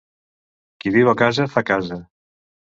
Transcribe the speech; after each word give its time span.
Qui 0.79 0.93
viu 0.97 1.13
a 1.13 1.15
casa 1.25 1.47
fa 1.53 1.65
casa. 1.71 2.03